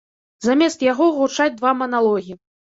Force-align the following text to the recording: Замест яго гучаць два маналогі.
Замест 0.45 0.87
яго 0.87 1.11
гучаць 1.19 1.57
два 1.61 1.77
маналогі. 1.85 2.43